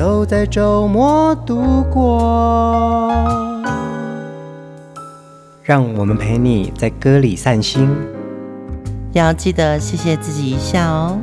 [0.00, 3.12] 都在周末度过，
[5.62, 7.86] 让我们陪你在歌里散心，
[9.12, 11.18] 要记得谢谢自己一下哦。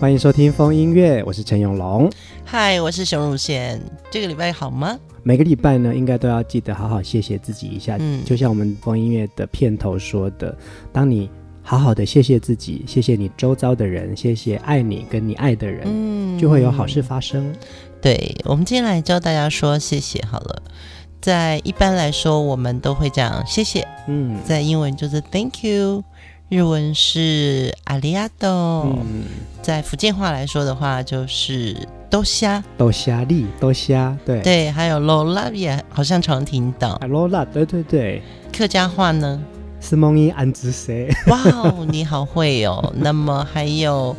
[0.00, 2.10] 欢迎收听风音乐，我是陈永龙。
[2.44, 3.80] 嗨，我是熊汝贤。
[4.10, 4.98] 这个礼拜好吗？
[5.22, 7.96] 每个礼拜呢，应该都要记得好好谢谢自己一下。
[8.00, 10.58] 嗯，就像我们风音乐的片头说的，
[10.92, 11.30] 当你。
[11.69, 17.51] 好好的谢谢自己，谢谢你周遭的人，谢谢爱你跟你爱的人，嗯，就会有好事发生。
[17.99, 20.61] 对，我们今天来教大家说谢谢好了。
[21.19, 26.03] 在一般来说，我们都会讲谢谢，嗯，在英文就是 Thank you，
[26.49, 29.23] 日文是ありがとう，嗯，
[29.63, 31.75] 在福建话来说的话就是
[32.11, 38.21] 多谢，多谢你，多谢，对对，还有罗拉也好像常听到，罗拉，对对对，
[38.55, 39.43] 客家话呢？
[39.80, 41.08] 是梦一安之谁？
[41.26, 42.92] 哇哦，你好会哦！
[42.96, 44.14] 那么还有，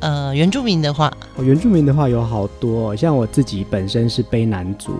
[0.00, 4.92] 呃，原住民的话，哦，原住民的话有好多，像我自己本身是卑南族，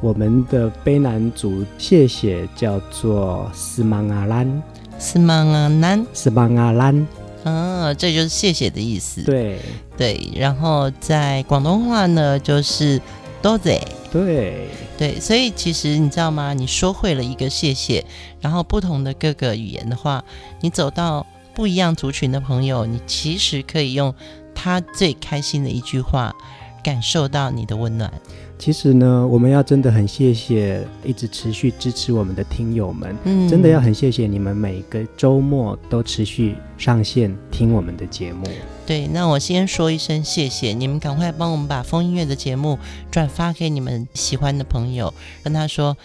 [0.00, 4.62] 我们的卑南族谢谢叫做斯芒阿兰，
[4.98, 7.06] 斯芒阿兰，斯芒阿兰，
[7.44, 9.22] 啊，这就是谢谢的意思。
[9.22, 9.58] 对
[9.96, 13.00] 对，然后在广东话呢，就是
[13.44, 13.78] 多谢。
[14.10, 16.54] 对对，所以其实你知道吗？
[16.54, 18.02] 你说会了一个谢谢，
[18.40, 20.24] 然后不同的各个语言的话，
[20.62, 24.14] 你走到不一样族群的朋友，你其实可以用
[24.54, 26.34] 他最开心的一句话，
[26.82, 28.10] 感受到你的温暖。
[28.58, 38.46] 其实呢，我们要真的很谢谢一直持续支持我们的听友们，嗯，真的要很谢谢你们每个周末都持续上线听我们的节目。
[38.86, 42.78] 对，那我先说一声谢谢，你们赶快帮我们把风音乐的节目
[43.10, 45.12] 转发给你们喜欢的朋友，
[45.42, 45.96] 跟他说。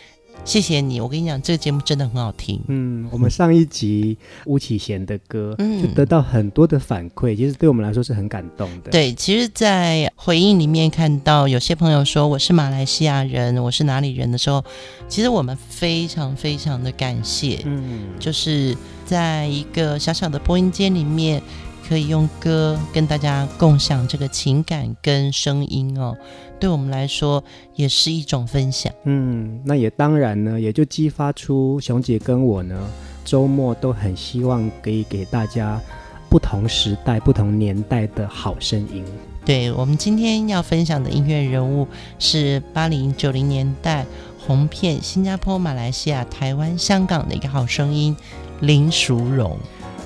[0.45, 2.61] 谢谢你，我跟你讲，这个节目真的很好听。
[2.69, 8.89] 嗯，我们上一集巫启贤的歌，嗯，就得到很多的反馈，其实对我们来说是很感动的。
[8.89, 14.63] 对，其实，在回应里面看到有些朋友说我是马来西亚人，我是哪里人的时候，
[15.09, 17.59] 其实我们非常非常的感谢。
[17.65, 18.75] 嗯，就是
[19.05, 21.43] 在一个小小的播音间里面。
[21.89, 26.15] 可以用歌跟大家共享这个情感跟声音哦，
[26.59, 28.93] 对我们来说也是一种分享。
[29.05, 32.79] 嗯，那也当然呢，也就激发出熊姐跟我呢，
[33.25, 35.81] 周末都很希望可以给大家
[36.29, 39.03] 不同时代、不同年代的好声音。
[39.43, 41.87] 对，我们今天要分享的音乐人物
[42.19, 44.05] 是八零九零年代
[44.37, 48.15] 红遍新加坡、马来西亚、台湾、香港的一个好声音
[48.59, 49.57] 林淑荣。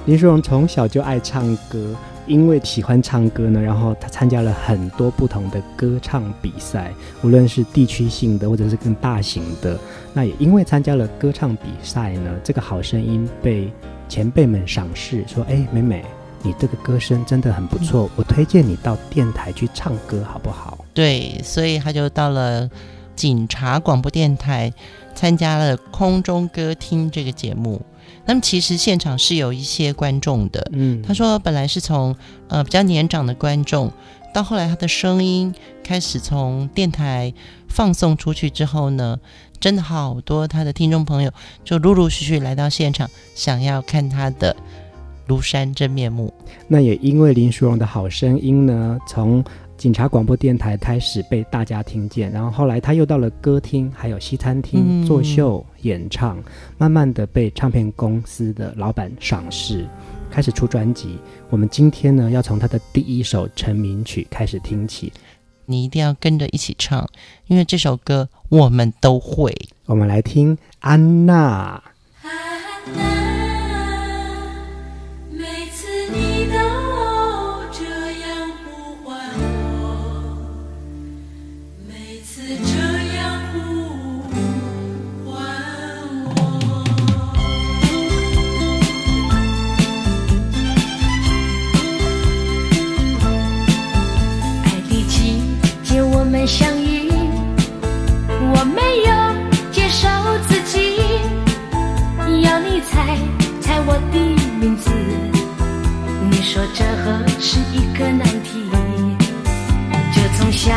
[0.05, 1.95] 林淑荣从小就爱唱歌，
[2.27, 6.91] 因为喜欢唱歌呢，然后他参加了很多不同的歌唱比赛，
[7.21, 9.79] 无论是地区性的或者是更大型的。
[10.13, 13.71] 那也因为参加了歌唱比赛呢，这个好声音被
[14.09, 16.03] 前辈们赏识，说：“哎，美美，
[16.41, 22.69] 你这个歌声真的很不错，我推荐你到电台去唱歌，好不好？”对，所以他就到了
[23.15, 24.73] 警察广播电台，
[25.13, 27.81] 参加了空中歌厅这个节目。
[28.25, 32.15] 那么其实现场是有一些观众的，嗯，他说本来是从
[32.47, 33.91] 呃比较年长的观众，
[34.33, 35.53] 到后来他的声音
[35.83, 37.33] 开始从电台
[37.67, 39.19] 放送出去之后呢，
[39.59, 41.31] 真的好多他的听众朋友
[41.65, 44.55] 就陆陆续续来到现场，想要看他的
[45.27, 46.33] 庐山真面目。
[46.67, 49.43] 那也因为林淑荣的好声音呢，从
[49.75, 56.43] 警察广播电台开始被大家听见，然后后来他又到了歌厅，还有西餐厅作秀演唱，嗯、
[56.77, 59.85] 慢慢的被唱片公司的老板赏识，
[60.31, 61.17] 开始出专辑。
[61.49, 65.11] 我们今天呢，要从他的第一首成名曲开始听起，
[65.65, 67.05] 你一定要跟着一起唱，
[67.47, 69.53] 因为这首歌我们都会。
[69.85, 71.83] 我们来听安娜。
[72.95, 73.22] 相
[102.89, 103.17] 猜
[103.61, 104.19] 猜我的
[104.59, 104.89] 名字，
[106.29, 108.69] 你说这何是一个难题？
[110.13, 110.75] 就从相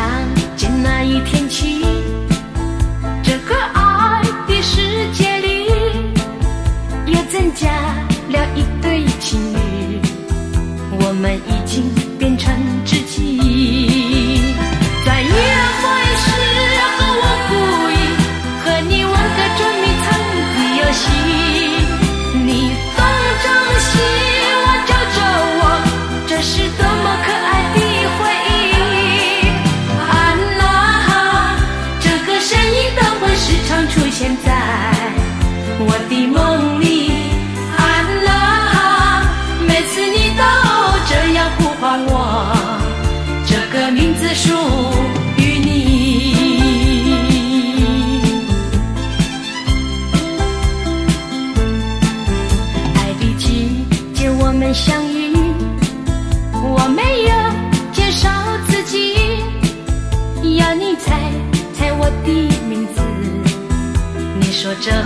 [0.55, 1.85] 见那一天起，
[3.23, 5.67] 这个爱的世界里，
[7.05, 7.67] 又增加
[8.29, 9.66] 了一对情侣。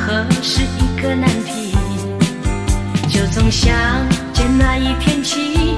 [0.03, 1.75] 何是一个难题？
[3.07, 3.71] 就从相
[4.33, 5.75] 见那一天起，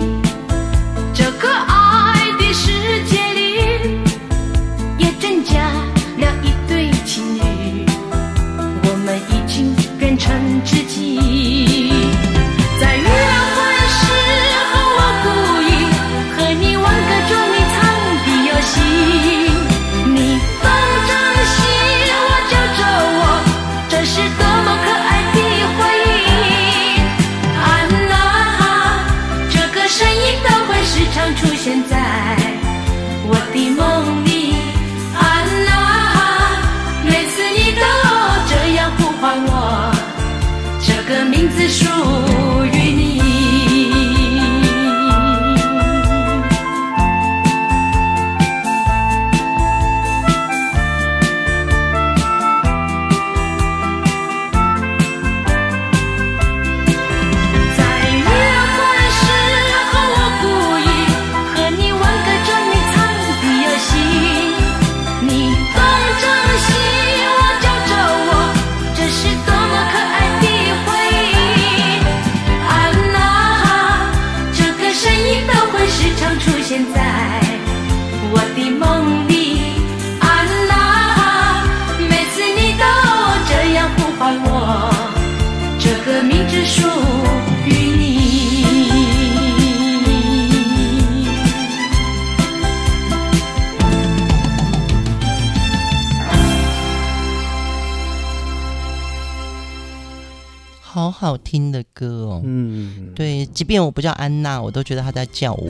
[101.24, 105.70] 好听的歌哦，嗯，对，即便我不叫安娜，我都觉得她在叫我。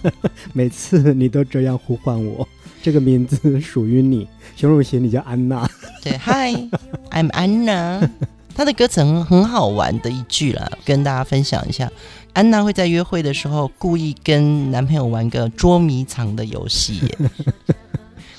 [0.54, 2.48] 每次你都这样呼唤我，
[2.82, 4.26] 这个名字属于你。
[4.56, 5.68] 熊汝贤，你叫安娜。
[6.02, 8.08] 对，Hi，I'm Anna。
[8.54, 11.92] 她的歌词很很好玩的一句啦，跟大家分享一下。
[12.32, 17.02] 安娜会在约会的时候故意跟男朋友玩个捉迷藏的游戏。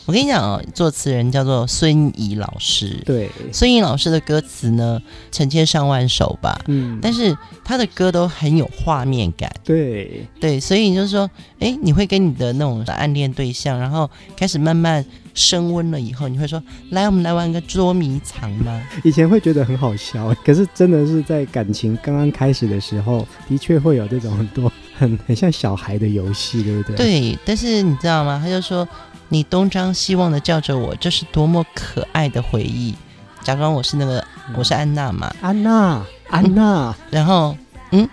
[0.08, 2.98] 我跟你讲哦，作词人叫做孙怡老师。
[3.06, 5.02] 对，孙怡老师的歌词呢，
[5.34, 6.58] 成千上万首吧。
[6.68, 9.52] 嗯，但是他的歌都很有画面感。
[9.66, 11.30] 对，对，所以就是说，
[11.60, 18.82] 哎，你会跟你的那种暗恋对象，然后开始慢慢升温了以后，你会说，来，我们来玩个捉迷藏吗？
[19.04, 26.96] 以前会觉得很好笑，可是真的是在感情刚刚开始的时候，的确会有这种很多很很像小孩的游戏，对不对？
[26.96, 28.40] 对，但是你知道吗？
[28.42, 28.88] 他就说。
[29.30, 32.96] 你东张西望的叫着我，这是多么可爱的回忆。
[33.44, 34.20] 假装我是那个，
[34.50, 35.34] 嗯、我是安娜嘛。
[35.42, 36.96] 安娜，安娜。
[37.10, 37.56] 然后，
[37.92, 38.08] 嗯，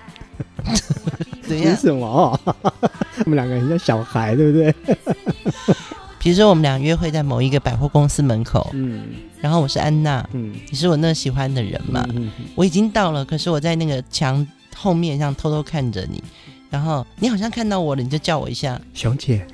[1.43, 1.77] 怎样？
[1.77, 2.39] 什么？
[3.25, 4.75] 我们两个人像小孩，对不对？
[6.19, 8.71] 比如说，我们俩约会在某一个百货公司门口。
[8.73, 9.05] 嗯。
[9.41, 10.27] 然后我是安娜。
[10.33, 10.55] 嗯。
[10.71, 12.05] 你是我那喜欢的人嘛？
[12.15, 16.23] 嗯，我已经到了，可是我在那个墙后面，这样偷偷看着你。
[16.71, 19.47] 然后你好像看到我了，你就叫我一下，熊姐。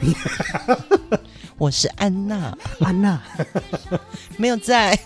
[1.60, 3.20] 我是安娜，安娜
[4.38, 4.98] 没有在，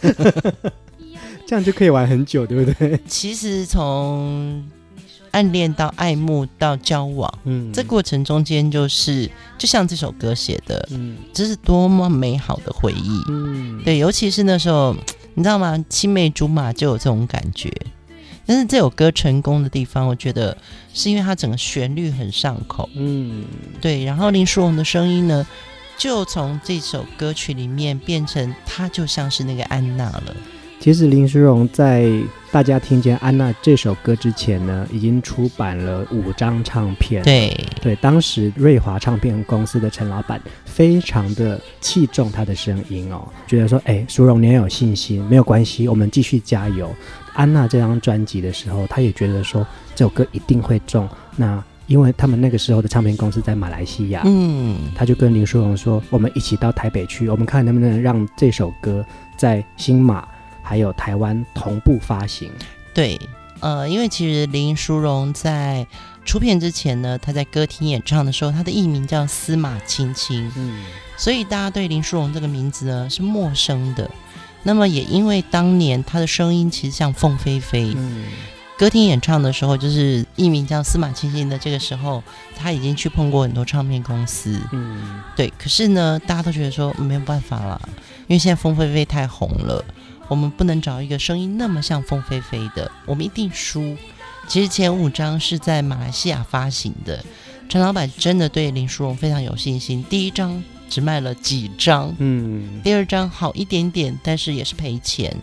[1.44, 2.96] 这样就可以玩很久，对不对？
[3.08, 4.64] 其实从
[5.32, 14.94] 暗恋到爱慕到交往，嗯，这过程中间就是就像这首歌写的，嗯，这是多么美好的回忆，嗯，对，尤其是那时候，
[15.34, 15.84] 你知道吗？
[15.88, 17.68] 青梅竹马就有这种感觉。
[18.46, 20.56] 但是这首歌成功的地方，我觉得
[20.92, 23.44] 是因为它整个旋律很上口，嗯，
[23.80, 24.04] 对。
[24.04, 25.44] 然后林书荣的声音呢，
[25.96, 30.34] 就从这首歌曲里面变成他就像是那个安娜了。
[30.80, 32.10] 其实林书荣在
[32.52, 37.22] 大家听见安娜这首歌之前呢，已经出版了五张唱片。
[37.22, 46.94] 对对，当时瑞华唱片公司的陈老板非常的器重他的声音哦，觉得说，哎，书荣你要有信心，没有关系，我们继续加油。
[47.32, 59.04] 安娜这张专辑的时候，他也觉得说这首歌一定会中，那因为他们那个时候的唱片公司在马来西亚，嗯，他就跟林淑荣说：“我们一起到台北去，我们看能不能让这首歌
[59.36, 60.26] 在新马
[60.62, 62.50] 还有台湾同步发行。”
[62.94, 63.20] 对，
[63.60, 65.86] 呃，因为其实林淑荣在
[66.24, 70.84] 出片之前呢，他在歌厅演唱的时候，他的艺名叫司马青青，嗯，
[71.18, 74.10] 所以大家对林淑荣这个名字呢是陌生的。
[74.62, 78.24] 那么也因为当年他的声音其实像凤飞飞，嗯。
[78.76, 82.22] 歌厅演唱的时候，就是艺名叫司马青青的这个时候，
[82.56, 85.52] 他已经去碰过很多唱片公司，嗯，对。
[85.56, 87.80] 可是呢，大家都觉得说没有办法啦，
[88.26, 89.84] 因为现在风飞飞太红了，
[90.26, 93.96] 我们不能找一个声音那么像风飞飞的，我们一定输。
[94.48, 97.24] 其实前五张是在马来西亚发行的，
[97.68, 100.04] 陈老板真的对林书荣非常有信心。
[100.10, 105.34] 第一张只卖了几张，嗯，第二张好一点点，但是也是赔钱。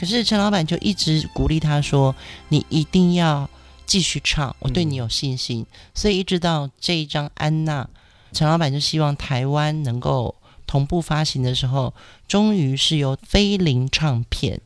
[0.00, 2.16] 可是陈老板就一直鼓励他说
[2.48, 3.46] ：“你一定要
[3.84, 7.84] 继续唱，我对你有信心。”所以一直到这一张《安娜》，
[8.32, 10.34] 陈老板就希望台湾能够
[10.66, 11.92] 同步发行的时候，
[12.26, 14.62] 终于是由菲林唱片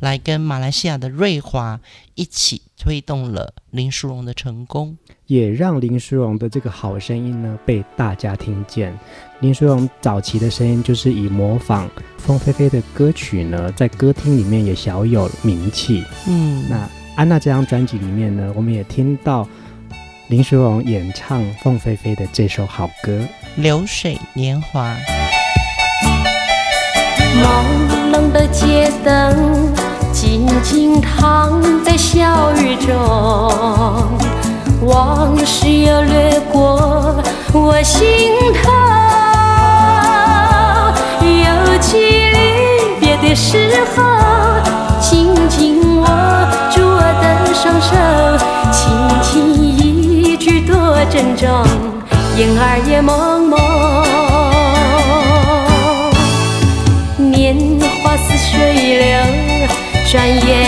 [0.00, 1.78] 来跟马来西亚的瑞华
[2.14, 8.98] 一起推动了林淑荣的成功，也让林淑荣的这个好声音呢被大家听见。
[9.40, 11.88] 林淑荣早期的声音就是以模仿
[12.18, 16.04] 凤飞飞的歌曲呢，在歌厅里面也小有名气。
[16.26, 19.46] 嗯，那安娜这张专辑里面呢，我们也听到
[20.28, 23.20] 林淑荣演唱凤飞飞的这首好歌
[23.62, 24.94] 《流水年华》。
[27.42, 32.94] 朦胧的街灯静静躺在小雨中，
[34.82, 37.16] 往事又掠过
[37.52, 38.70] 我心头。
[41.82, 44.02] 起离别的时候，
[45.00, 46.06] 紧紧握
[46.70, 47.24] 住我的
[47.54, 47.96] 双手，
[48.70, 48.82] 轻
[49.22, 50.76] 轻一句多
[51.10, 51.48] 珍重，
[52.36, 54.29] 雁儿也朦胧。
[60.10, 60.59] 转眼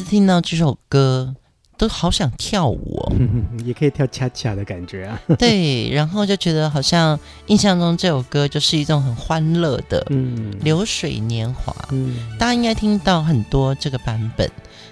[0.00, 1.34] 次听到这首歌，
[1.76, 3.12] 都好想跳舞哦，
[3.64, 5.20] 也可以跳恰恰的感觉啊。
[5.38, 11.74] 对，然后就觉得好像印象中这首歌就是一种很欢乐的，嗯，流水年华。
[11.90, 14.50] 嗯，大家应该听到很多这个版本，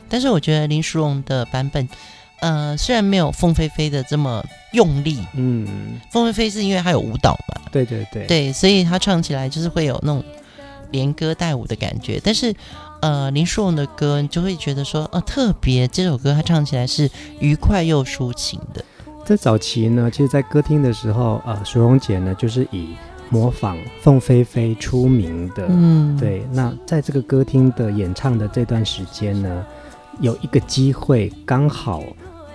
[0.08, 1.88] 但是我觉得林淑荣的版本，
[2.40, 10.22] 呃，虽然没有凤飞飞的这么用力，嗯，凤飞飞是因为她有舞蹈嘛，对对对，对，所以她唱起来就是会有那种
[10.90, 12.54] 连歌带舞的感觉，但是。
[13.00, 18.84] 呃林书荣的歌，你就会觉得说，呃，特别这首歌他唱起来是愉快又抒情的。
[19.24, 22.88] 在早期呢，其实，在歌厅的时候，呃，淑荣姐呢就是以
[23.28, 25.66] 模仿凤飞飞出名的。
[25.68, 26.42] 嗯，对。
[26.50, 29.66] 那在这个歌厅的演唱的这段时间呢，
[30.20, 32.02] 有一个机会，刚好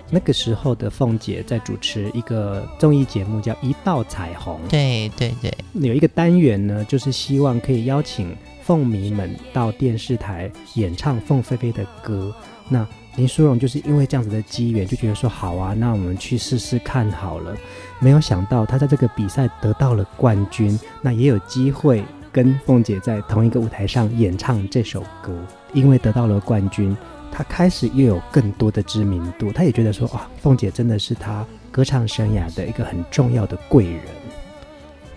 [0.09, 4.55] 那个时候的凤姐在主持一个综艺节目，叫《一道彩虹》。
[4.69, 8.35] 对对对，有一个单元呢，就是希望可以邀请
[8.65, 12.33] 凤迷们到电视台演唱凤飞飞的歌。
[12.69, 17.55] 那林淑荣就是因为这样子的机缘，就觉得说好啊，那我们去试试看好了。
[17.99, 25.37] 没有想到他在这个比赛得到了冠军，那也有机会跟凤姐在同一个舞台上演唱这首歌。
[25.73, 26.95] 因为得到了冠军，
[27.31, 29.51] 他开始又有更多的知名度。
[29.51, 34.01] 他也觉得说啊，凤姐真的是他歌唱生涯的一个很重要的贵人。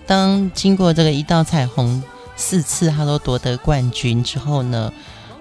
[0.07, 2.03] 当经过这个一道彩虹
[2.37, 4.93] 四次他都夺得冠军之后呢，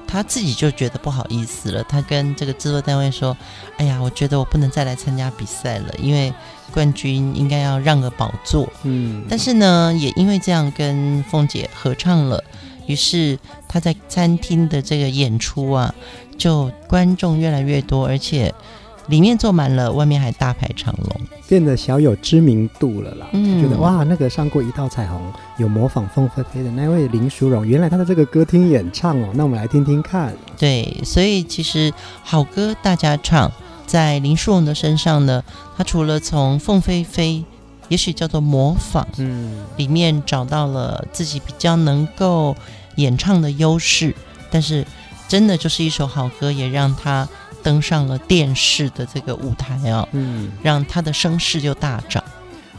[0.07, 3.35] 他自己就觉得不好意思了，他跟这个制作单位说
[3.77, 6.33] ：“哎呀，我觉得我不能再来参加比赛了，因为
[6.71, 12.43] 冠军应该要让个宝座。”嗯，但是呢，也因为这样跟凤姐合唱了，
[12.87, 13.37] 于是
[13.67, 15.93] 他在餐厅的这个演出啊，
[16.37, 18.53] 就观众越来越多，而且。
[19.07, 23.27] 里面坐满了，外面还大排长龙，变得小有知名度了啦。
[23.33, 29.29] 嗯，觉得哇，那个上过一道彩虹，有模仿凤飞飞的那位林淑荣，原来他的这个歌厅演唱哦。
[29.35, 30.33] 那我们来听听看。
[30.57, 31.93] 对，所以其实
[32.24, 33.51] 好歌大家唱，
[33.85, 35.43] 在林淑荣的身上呢，
[35.77, 37.45] 他除了从凤飞飞，
[37.89, 42.55] 也许叫做模仿，嗯，里面找到了自己比较能够
[42.95, 44.15] 演唱的优势，
[44.50, 44.83] 但是
[45.27, 47.29] 真的就是一首好歌，也让他。
[47.65, 52.24] 登上了电视的这个舞台啊，嗯，让他的声势就大涨。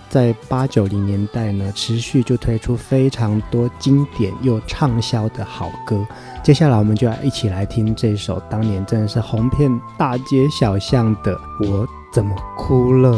[0.09, 6.07] 在八九零年代呢，持续就推出非常多经典又畅销的好歌。
[6.45, 11.35] 接下来我们就要一起来听这首当年真的是红遍大街小巷的
[11.69, 13.11] 《我怎么哭了》。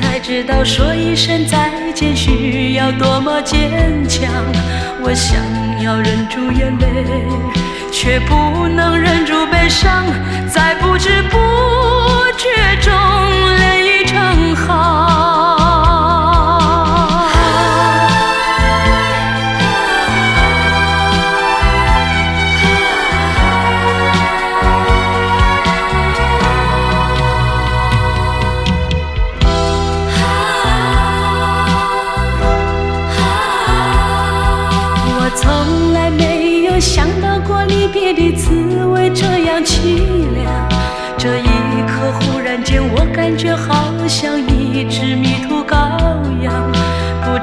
[0.00, 4.28] 才知道说一声再见需要多么坚强。
[5.02, 5.38] 我想
[5.82, 7.24] 要忍住眼泪，
[7.92, 10.06] 却不能忍住悲伤，
[10.48, 11.36] 在不知不
[12.36, 12.92] 觉中
[13.58, 14.99] 泪已成行。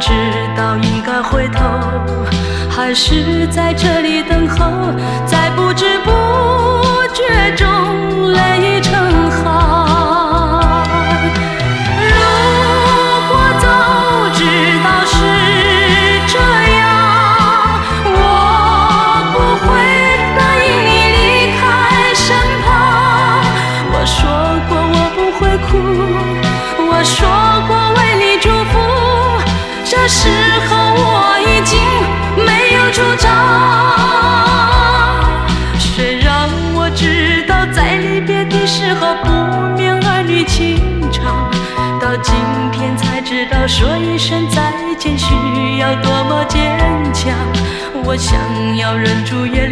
[0.08, 0.14] 知
[0.56, 1.60] 道应该回头，
[2.70, 4.66] 还是在这里等候，
[5.26, 6.10] 在不知不
[7.14, 7.67] 觉中
[30.08, 30.30] 时
[30.70, 31.78] 候我已经
[32.46, 33.30] 没有主张，
[35.78, 39.30] 谁让我知道在离别的时候不
[39.76, 40.80] 免儿女情
[41.12, 41.52] 长，
[42.00, 42.34] 到今
[42.72, 46.80] 天才知道说一声再见需要多么坚
[47.14, 47.34] 强。
[48.06, 48.40] 我想
[48.78, 49.67] 要忍住眼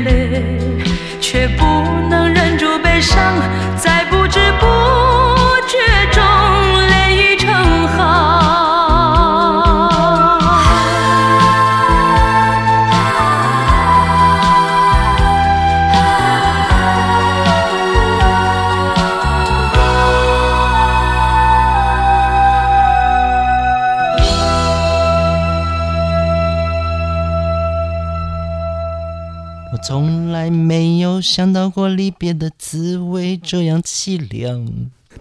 [31.35, 34.65] 想到过离别的滋味这样凄凉。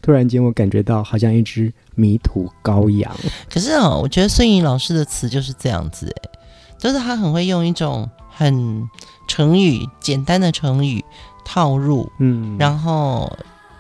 [0.01, 3.13] 突然间，我感觉到好像一只迷途羔羊。
[3.51, 6.31] 可是啊、哦，我觉得孙颖老师的词就是这样子，哎，
[6.79, 8.89] 就是他很会用一种很
[9.27, 11.05] 成语、简单的成语
[11.45, 13.37] 套入，嗯，然后。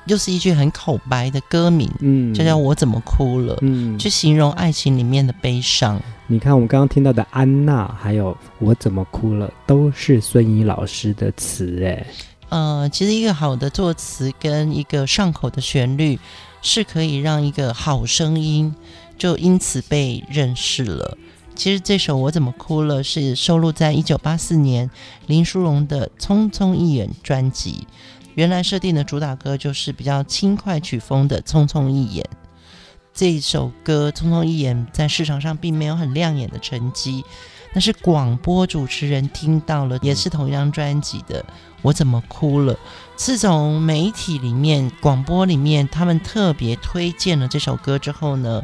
[0.06, 5.98] 又是一句很口白的歌名，嗯，就叫我怎么哭了，嗯，去形容爱情里面的悲伤。
[6.26, 12.06] 你看，我们刚刚听到的《安娜》，还有《我怎么哭了》，都是孙仪老师的词，哎，
[12.48, 16.18] 呃，其实一个好的作词跟一个上口的旋律，
[16.62, 18.74] 是可以让一个好声音
[19.18, 21.18] 就因此被认识了。
[21.54, 24.90] 其实这首《我怎么哭了》是收录在一九八四年
[25.26, 27.87] 林淑荣的《匆匆一眼》专辑。
[28.34, 32.24] 原来设定的主打歌就是比较轻快曲风的《匆匆一眼》。
[33.14, 37.24] 这首歌《匆匆一眼》在市场上并没有很亮眼的成绩，
[37.72, 41.40] 但是广播主持人听到了，也是同一张专辑的
[41.83, 42.74] 《我怎么哭了》。
[43.14, 48.61] 自从媒体里面、广播里面他们特别推荐了这首歌之后呢，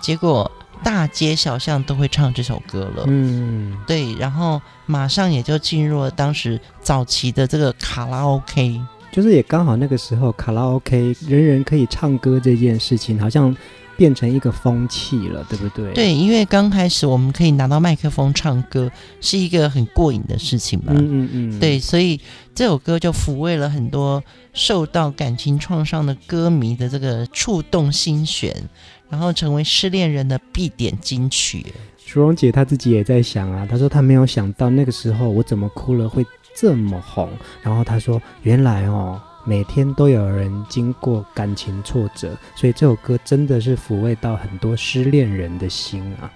[0.00, 0.48] 结果
[0.84, 3.02] 大街小巷都会唱这首歌了。
[3.08, 8.80] 嗯，对，然后马上也就进入了当时早期的这个卡拉 OK。
[9.12, 13.54] 就是也刚好那个时候，卡拉 OK 人人可以唱歌这件事情，好像
[13.94, 15.92] 变成一个风气了，对不对？
[15.92, 20.94] 对，因为刚开始我们可以拿到麦克风唱歌，是一个很过瘾的事情嘛。
[20.96, 21.60] 嗯嗯嗯。
[21.60, 22.18] 对，所以
[22.54, 28.56] 这首歌就抚慰了很多受到感情创伤的歌迷的这个触动心弦，
[29.10, 31.66] 然后成为失恋人的必点金曲。
[31.98, 36.24] 芙蓉姐她自己也在想啊，她说她没有想到那个时候我怎么哭了会。
[36.54, 37.30] 这么红，
[37.62, 46.30] 然后他说：“原来哦，每天都有人经过感情挫折，所以这首歌真的是抚慰到很多失恋人的心啊。”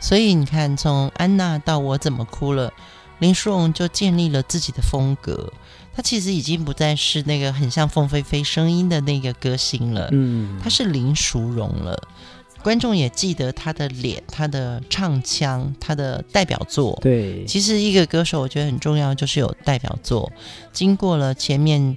[0.00, 2.72] 所以你看，从安娜到我怎么哭了，
[3.18, 5.52] 林淑荣就建立了自己的风格。
[5.92, 12.08] 她其实已经不再是那个很像凤飞飞声音的那个歌星了，嗯，她是林淑荣了。
[12.62, 16.98] 观众也记得他的脸、他的唱腔、他的代表作。
[17.00, 20.30] 对，其实一个歌手，我觉得很重要，就是有代表作。
[20.72, 21.96] 经过了前面，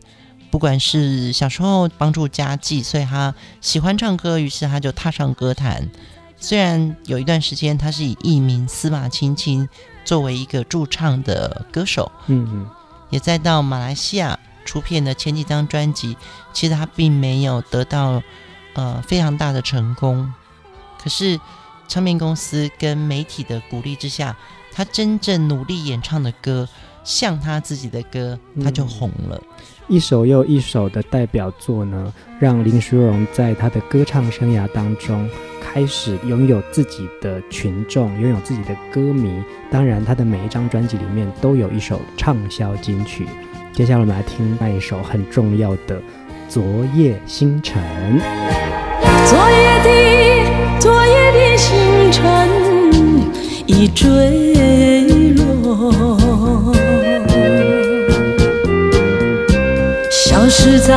[0.49, 5.89] 不管是小时候帮助家计，所以他喜欢唱歌，于是他就踏上歌坛。
[6.37, 9.67] 虽然有一段时间他是以艺名司马青青
[10.03, 12.69] 作为一个驻唱的歌手，嗯嗯，
[13.09, 16.17] 也再到马来西亚出片的前几张专辑，
[16.53, 18.21] 其实他并没有得到
[18.73, 20.33] 呃非常大的成功。
[21.03, 21.37] 可是，
[21.87, 24.35] 唱片公司跟媒体的鼓励之下，
[24.71, 26.67] 他真正努力演唱的歌，
[27.03, 29.37] 像他自己的歌，他就红了。
[29.41, 35.29] 嗯，一首又一首的代表作呢，让林淑荣在他的歌唱生涯当中
[35.61, 39.43] 开始拥有自己的群众，拥有自己的歌迷。
[39.69, 43.27] 当然，他的每一张专辑里面都有一首畅销金曲。
[43.73, 45.99] 接下来我们来听那一首很重要的
[46.47, 46.63] 《昨
[46.95, 47.83] 夜星辰》。
[49.27, 50.32] 昨夜的昨夜的
[52.13, 52.21] 尘
[53.65, 54.05] 已坠
[55.35, 55.91] 落，
[60.11, 60.93] 消失在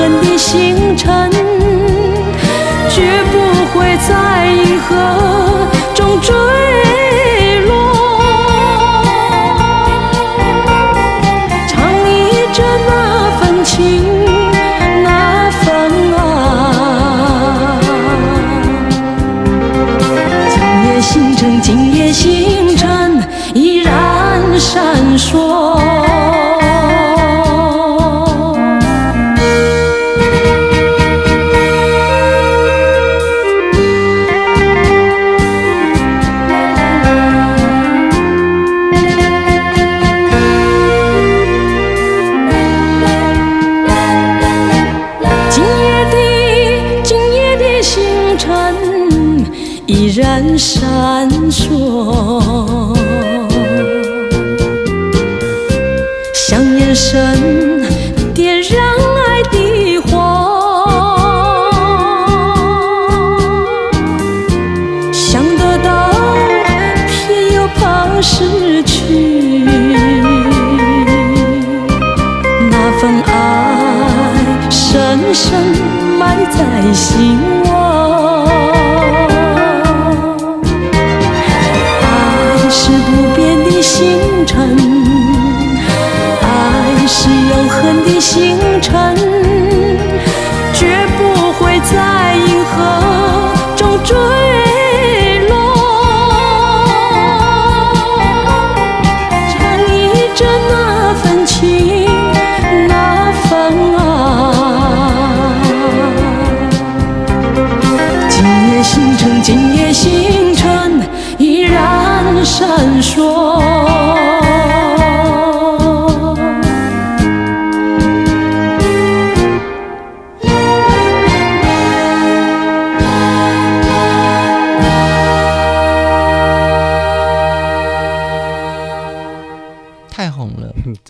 [0.00, 1.30] 天的星辰
[2.88, 5.19] 绝不会在银河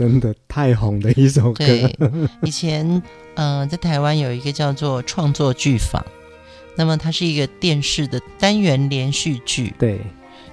[0.00, 1.56] 真的太红的一首歌。
[1.58, 1.94] 对，
[2.40, 2.86] 以前
[3.34, 6.02] 嗯、呃，在台湾有一个叫做创作剧坊，
[6.74, 9.74] 那么它是一个电视的单元连续剧。
[9.78, 10.00] 对，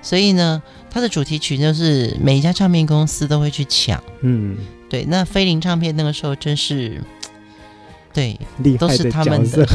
[0.01, 4.03] 所以呢，它的主题曲就是每一家唱片公司都会去抢。
[4.19, 4.57] 嗯，
[4.89, 7.01] 对，那飞林唱片那个时候真是，
[8.11, 9.65] 对，厉害都是他们的。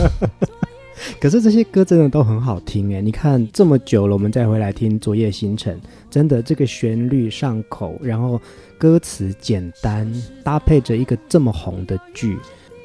[1.21, 3.01] 可是这些歌真的都很好听哎！
[3.01, 5.77] 你看这么久了，我们再回来听《昨夜星辰》，
[6.11, 8.41] 真的这个旋律上口，然后。
[8.79, 10.13] 歌词简单，
[10.43, 12.37] 搭配着一个这么红的剧，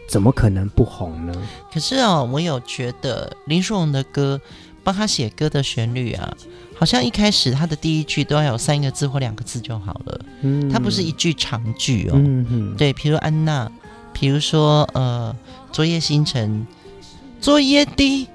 [0.08, 1.34] 怎么可能不红呢？
[1.73, 4.39] 可是哦，我有觉得林书荣的歌，
[4.84, 6.32] 帮他写歌的旋律啊，
[6.75, 10.21] 好像一开始他的第一句都要有三个字或两个字就好了。
[10.41, 12.12] 嗯，他不是一句长句哦。
[12.13, 12.75] 嗯嗯。
[12.77, 13.67] 对，比如安娜，
[14.13, 15.36] 比如说呃，
[15.71, 16.67] 昨夜星辰，
[17.39, 18.28] 昨夜的，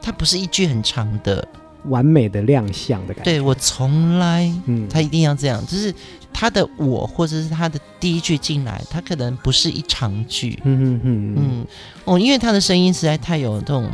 [0.00, 1.46] 它不是一句很长的，
[1.84, 3.30] 完美的亮相的感觉。
[3.30, 5.94] 对，我从来，嗯，他一定要这样，就是。
[6.30, 10.56] 他的我，或者是他的第一句进来，他可能不是一长句。
[10.62, 11.66] 嗯嗯嗯嗯，
[12.04, 13.90] 哦，因为他的声音实在太有这种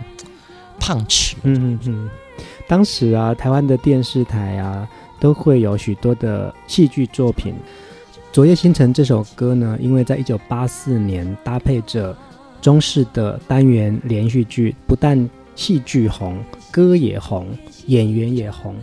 [0.78, 1.32] punch。
[1.42, 2.10] 嗯嗯嗯。
[2.68, 4.86] 当时啊，台湾的电视台啊，
[5.18, 7.54] 都会有许多的戏剧作品。
[8.30, 12.14] 《昨夜星辰》这首歌呢，因为在一九八四年搭配着
[12.64, 17.46] 中式的单元连续剧，不但戏剧红，歌也红，
[17.88, 18.74] 演员也红，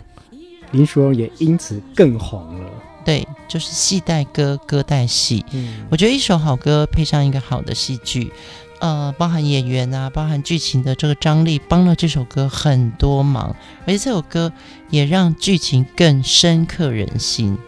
[0.70, 2.70] 林淑荣也因此更红了。
[3.04, 5.44] 对，就是戏带歌，歌带戏。
[5.50, 8.30] 嗯，我觉得一首好歌配上一个好的戏剧，
[8.78, 13.56] 呃，包含演员啊，包含剧情的这个张力，帮了这首歌很多忙。
[13.84, 14.52] 而且这首歌
[14.90, 17.58] 也让剧情更深刻人心。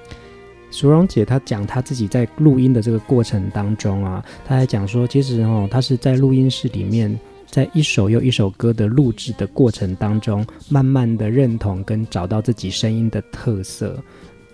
[0.74, 7.16] 淑荣姐她讲她自己在录音的这个过程当中啊，她还讲说，其实哦，她是在录音室里面，
[7.48, 13.96] 在一首又一首歌的录制的过程当中，慢慢的认同跟找到自己声音的特色。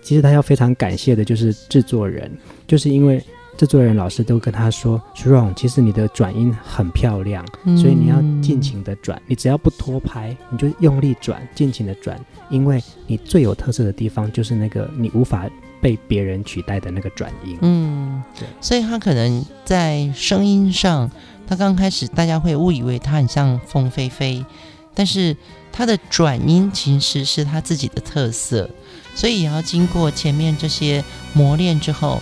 [0.03, 2.31] 其实她要非常感谢的就是制作人，
[2.67, 3.19] 就是因为
[3.57, 12.19] 制作人老师都跟他说：“淑荣，其实你的转音很漂亮，嗯、所以你要尽情的转，你只要不拖拍，你就用力转，尽情的转，
[12.51, 15.49] 因为你最有特色的地方就是那个你无法
[15.81, 21.09] 被别人取代的那个转音。”嗯，对，所以他可能在声音上，
[21.47, 24.45] 他刚开始大家会误以为他很像凤飞飞，
[24.93, 25.35] 但是
[25.71, 28.69] 他的转音其实是他自己的特色。
[29.13, 32.21] 所以也要经过前面这些磨练之后，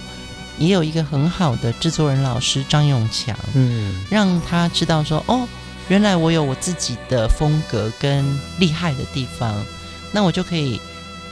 [0.57, 5.47] 也有一个很好的制作人老师张永强，嗯，让他知道说，哦，
[5.87, 8.25] 原来我有我自己的风格跟
[8.59, 9.63] 厉害的地方，
[10.11, 10.81] 那我就可以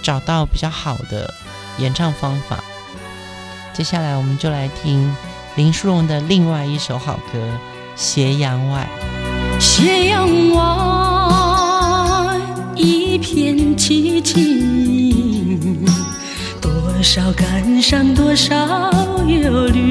[0.03, 1.33] 找到比较好的
[1.77, 2.63] 演唱方法。
[3.73, 5.15] 接下来我们就来听
[5.55, 7.39] 林书荣的另外一首好歌
[7.95, 8.87] 《斜阳外》。
[9.59, 12.39] 斜阳外，
[12.75, 15.85] 一片寂静。
[16.59, 16.69] 多
[17.03, 18.55] 少感伤，多少
[19.27, 19.86] 忧虑，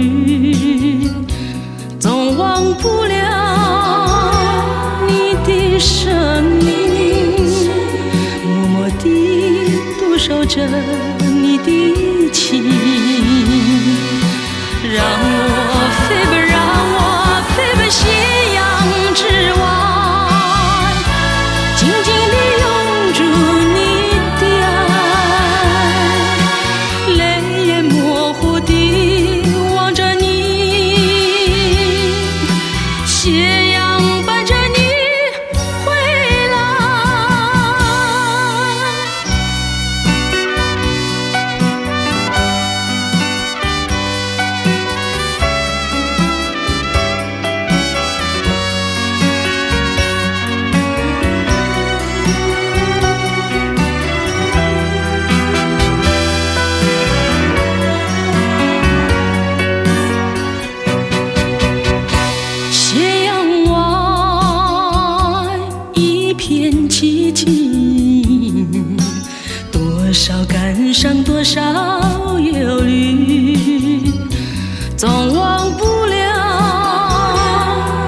[75.07, 76.17] 总忘不了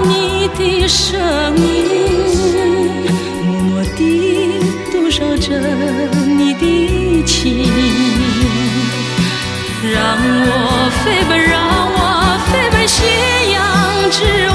[0.03, 1.17] 你的声
[1.55, 3.01] 音，
[3.45, 4.59] 默默地
[4.91, 5.57] 独守着
[6.25, 7.71] 你的情，
[9.81, 11.57] 让我飞奔，让
[11.93, 13.05] 我飞奔斜
[13.53, 13.57] 阳
[14.11, 14.48] 之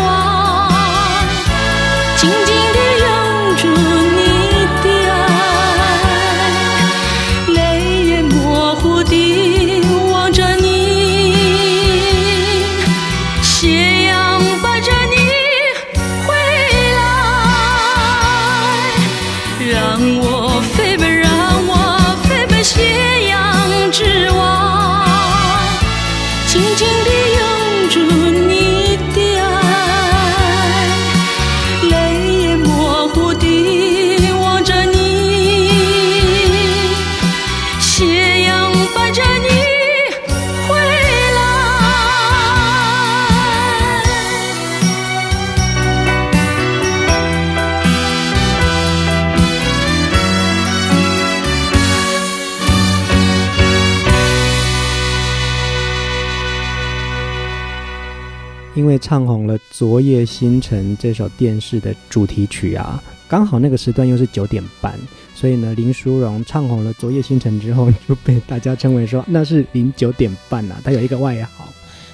[58.75, 64.99] 因为唱红了《昨夜星辰》这首电视的主题曲啊，刚好那个时段又是九点半，
[65.33, 71.69] 所以呢，林淑荣唱红了《昨夜星辰》之后， 就被大家称为说那是林九点半啊，他有一个外号。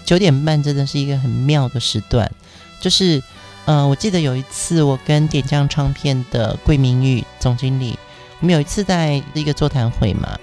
[0.05, 2.31] 九点半真的是一个很妙的时段，
[2.79, 3.23] 就是，
[3.65, 7.99] 呃，我记得有一次我跟点将唱片的桂明玉总经理，
[8.41, 10.39] 我们有一次在一个座谈会嘛，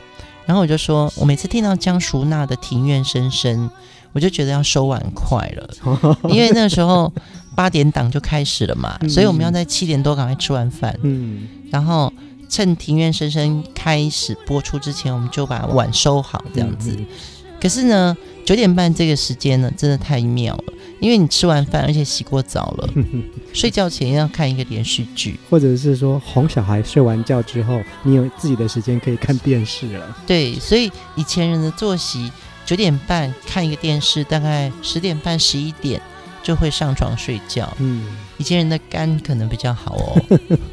[0.48, 3.70] 然后我就说我每次听到江淑娜的《庭院深深》。
[4.14, 5.70] 我就觉得要收碗筷了，
[6.30, 7.12] 因为那个时候
[7.56, 12.12] 八点档就开始了嘛，所以我们要在七点多赶快吃完饭，嗯，然后
[12.50, 16.98] 趁《庭院深深》开始播出之前，我们就把碗收好这样子。
[17.60, 18.16] 可是呢，
[18.46, 22.90] 九点半这个时间呢，真的太妙了，因为你吃完饭，而且洗过澡了，
[23.54, 30.18] 睡觉前要看一个连续剧，或者是说哄小孩睡完觉之后，你有自己的时间可以看电视了。
[30.28, 32.32] 对，所以以前人的作息。
[32.68, 36.02] 九点半看一个电视，大概十点半、十一点
[36.44, 37.74] 就会上床睡觉。
[37.80, 40.22] 嗯，以前人的肝可能比较好哦。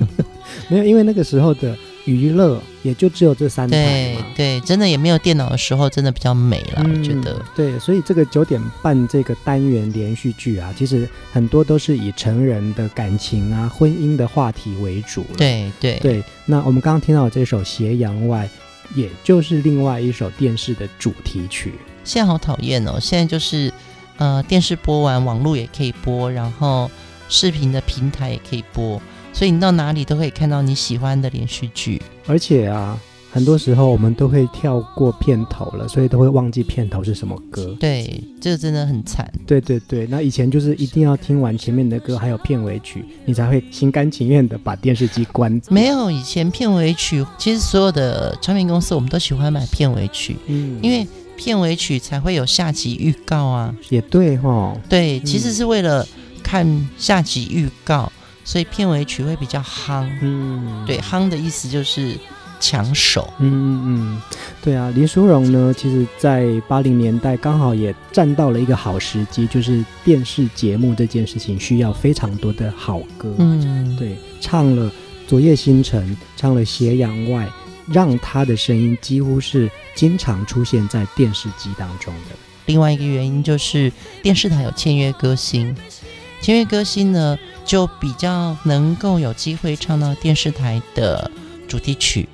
[0.68, 3.76] 没有，因为那个时候的娱乐也就只有这三台。
[3.76, 6.82] 对对，真的也没有电脑的时候，真的比较美了。
[6.84, 7.40] 嗯、我觉得。
[7.54, 15.24] 对，所以这个九点半这个单元连续剧啊，其实很多都是以成人的感情啊、婚姻的话题为主。
[15.36, 16.24] 对对对。
[16.44, 18.46] 那我们刚刚听到这首《斜阳外》。
[18.94, 21.74] 也就是另外一首电视的主题曲。
[22.04, 22.98] 现在好讨厌哦！
[23.00, 23.72] 现在就是，
[24.16, 26.90] 呃，电视播完，网络也可以播，然后
[27.28, 29.00] 视频的平台也可以播，
[29.32, 32.02] 所以你到哪里都可以看到你喜欢的连续剧。
[32.26, 33.00] 而且啊。
[33.34, 37.76] 很多时候我们都会跳过片头了，所以都会忘记片头是什么歌。
[37.80, 39.28] 对，这个真的很惨。
[39.44, 45.60] 对对对，那以前就是一定要听完前面的歌，还有片尾曲，你才会心甘情愿的把电视机关。
[45.68, 51.04] 没有，以前片尾曲，其实所有的唱片公司我们都喜欢买片尾曲，嗯，因为
[51.36, 53.74] 片尾曲才会有下集预告啊。
[53.88, 54.76] 也对哈。
[54.88, 56.06] 对，其实是为了
[56.44, 58.12] 看下集预告，
[58.44, 60.08] 所以片尾曲会比较夯。
[60.22, 62.16] 嗯，对，夯的意思就是。
[62.60, 64.22] 抢手，嗯嗯嗯，
[64.62, 74.90] 对啊，林淑荣呢，其实，在八零年代刚好也站到了一个好时机，就是电视节目这件事情需要非常多的好歌，嗯，对，唱了
[75.26, 77.46] 《昨夜星辰》，唱了《斜阳外》，
[77.92, 82.36] 让他的声音几乎是经常出现在电视机当中的。
[82.66, 83.92] 另外一个原因就是
[84.22, 85.76] 电视台有签约歌星，
[86.40, 91.30] 签约歌星呢，就比较能够有机会唱到电视台的
[91.68, 92.26] 主题曲。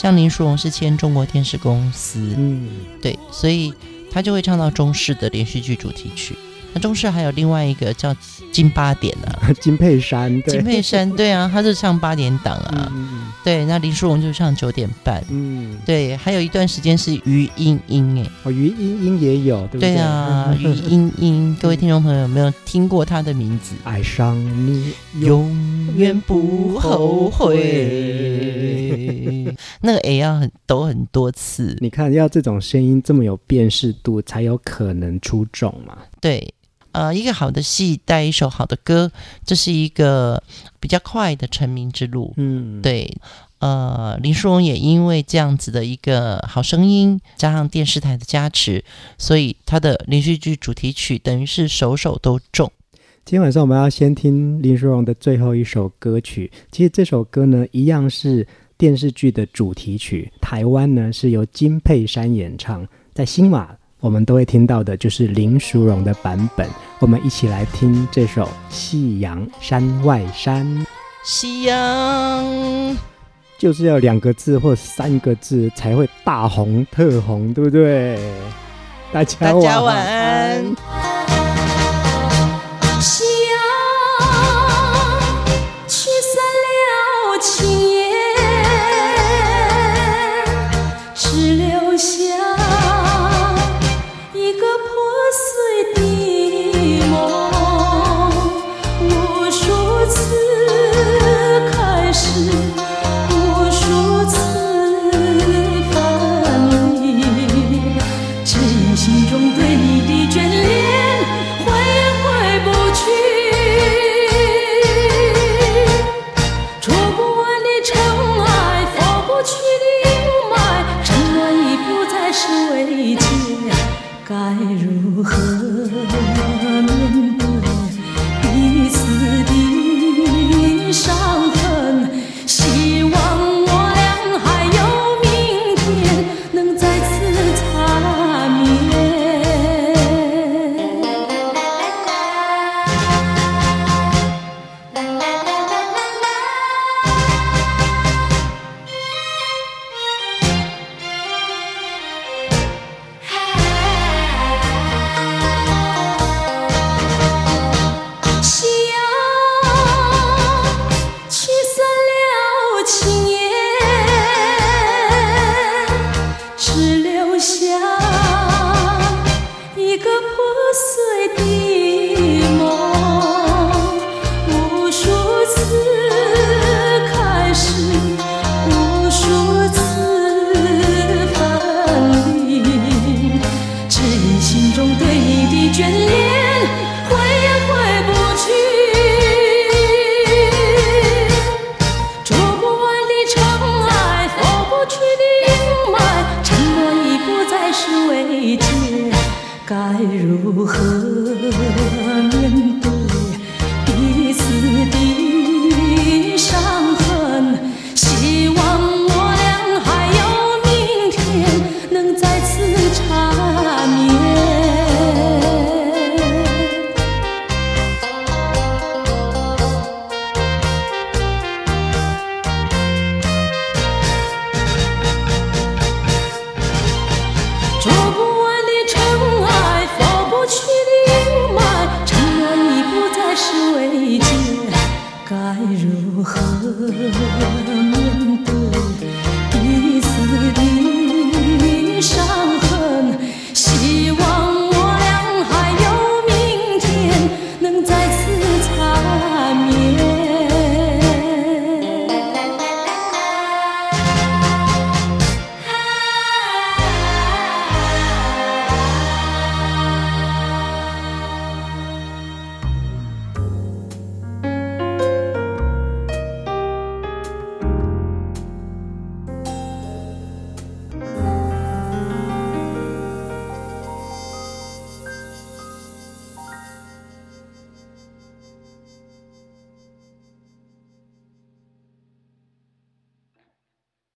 [0.00, 2.68] 像林淑荣是签中国电视公司，嗯，
[3.02, 3.74] 对，所以
[4.12, 6.36] 他就会唱到中式的连续剧主题曲。
[6.72, 8.14] 那中式还有另外一个叫
[8.52, 19.94] 金八点啊， 金佩珊，金佩珊，对啊，他是唱八点档啊，嗯、对，那林淑荣就唱九点半，嗯，对，还有一段时间是余英英，哎，哦，余英英也有，对不对？
[19.94, 23.74] 对啊， 余英英，各位听众朋友有没有听过他的名字？
[23.84, 27.56] 爱上你永远不后悔，
[29.80, 36.54] 那个 A 要很抖很多次，你看要这种声音这么有辨识度，才有可能出众嘛，对。
[36.92, 39.12] 呃，一个好的戏带一首好的歌，
[39.44, 40.42] 这是一个
[40.80, 42.32] 比较快的成名之路。
[42.38, 43.14] 嗯，对。
[43.58, 48.82] 呃，林淑荣也因为这样子的一个好声音，加上电视台的加持，
[49.18, 52.72] 所以他的连续剧主题曲等于是首首都中。
[53.24, 56.50] 今天晚上我们要先听林淑荣的最后一首歌曲。
[56.72, 58.46] 其实这首歌呢，一样是
[58.78, 60.32] 电视剧的主题曲。
[60.40, 63.68] 台湾呢是由金佩珊演唱，在新马
[64.00, 66.66] 我们都会听到的，就是林淑荣的版本。
[67.00, 70.64] 我们一起来听这首《夕阳山外山》。
[71.24, 72.96] 夕阳
[73.58, 78.16] 就是要两个字或三个字才会大红特红，对不对？
[79.12, 81.17] 大家晚安。